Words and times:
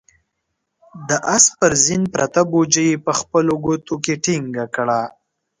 د 1.07 1.09
آس 1.35 1.45
پر 1.57 1.71
زين 1.85 2.03
پرته 2.13 2.41
بوجۍ 2.51 2.87
يې 2.91 3.01
په 3.05 3.11
خپلو 3.19 3.53
ګوتو 3.65 3.95
کې 4.03 4.13
ټينګه 4.23 4.65
کړه. 4.75 5.01